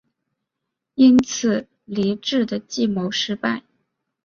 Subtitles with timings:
[0.95, 3.61] 因此黎质的计谋失败。